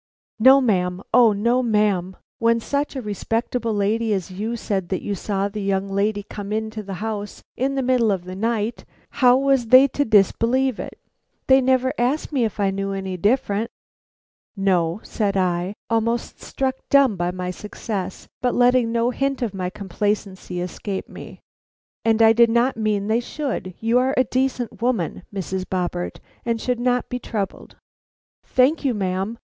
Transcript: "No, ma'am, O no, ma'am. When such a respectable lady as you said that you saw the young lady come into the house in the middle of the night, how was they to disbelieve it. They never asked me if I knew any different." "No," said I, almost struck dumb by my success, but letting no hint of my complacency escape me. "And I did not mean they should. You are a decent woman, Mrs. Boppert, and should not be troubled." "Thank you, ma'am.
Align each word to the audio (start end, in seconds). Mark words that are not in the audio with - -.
"No, 0.39 0.59
ma'am, 0.61 1.03
O 1.13 1.31
no, 1.31 1.61
ma'am. 1.61 2.15
When 2.39 2.59
such 2.59 2.95
a 2.95 3.03
respectable 3.03 3.71
lady 3.75 4.13
as 4.13 4.31
you 4.31 4.55
said 4.55 4.89
that 4.89 5.03
you 5.03 5.13
saw 5.13 5.47
the 5.47 5.61
young 5.61 5.87
lady 5.89 6.23
come 6.23 6.51
into 6.51 6.81
the 6.81 6.95
house 7.05 7.43
in 7.55 7.75
the 7.75 7.83
middle 7.83 8.11
of 8.11 8.23
the 8.25 8.35
night, 8.35 8.83
how 9.21 9.37
was 9.37 9.67
they 9.67 9.87
to 9.89 10.03
disbelieve 10.03 10.79
it. 10.79 10.97
They 11.45 11.61
never 11.61 11.93
asked 11.99 12.31
me 12.31 12.45
if 12.45 12.59
I 12.59 12.71
knew 12.71 12.93
any 12.93 13.15
different." 13.15 13.69
"No," 14.57 15.01
said 15.03 15.37
I, 15.37 15.75
almost 15.87 16.41
struck 16.41 16.77
dumb 16.89 17.15
by 17.15 17.29
my 17.29 17.51
success, 17.51 18.27
but 18.41 18.55
letting 18.55 18.91
no 18.91 19.11
hint 19.11 19.43
of 19.43 19.53
my 19.53 19.69
complacency 19.69 20.61
escape 20.61 21.09
me. 21.09 21.41
"And 22.03 22.23
I 22.23 22.33
did 22.33 22.49
not 22.49 22.75
mean 22.75 23.05
they 23.05 23.19
should. 23.19 23.75
You 23.79 23.99
are 23.99 24.15
a 24.17 24.23
decent 24.23 24.81
woman, 24.81 25.21
Mrs. 25.31 25.63
Boppert, 25.65 26.19
and 26.43 26.59
should 26.59 26.79
not 26.79 27.07
be 27.07 27.19
troubled." 27.19 27.75
"Thank 28.43 28.83
you, 28.83 28.95
ma'am. 28.95 29.37